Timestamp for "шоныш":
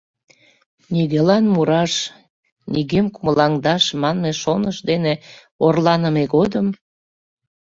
4.41-4.77